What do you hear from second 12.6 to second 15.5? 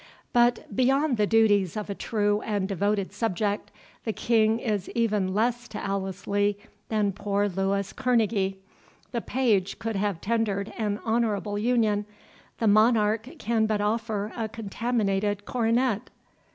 Monarch can but offer a contaminated